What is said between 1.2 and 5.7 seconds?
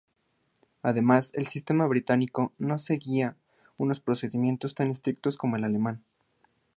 el sistema británico no seguía unos procedimientos tan estrictos como el